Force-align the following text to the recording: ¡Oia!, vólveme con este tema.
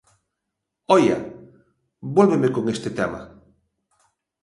¡Oia!, 0.95 1.17
vólveme 2.17 2.49
con 2.55 2.63
este 2.73 2.89
tema. 2.99 3.21